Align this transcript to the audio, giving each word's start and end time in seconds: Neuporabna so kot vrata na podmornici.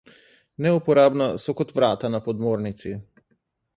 Neuporabna 0.65 1.27
so 1.43 1.55
kot 1.59 1.75
vrata 1.81 2.11
na 2.15 2.23
podmornici. 2.29 2.95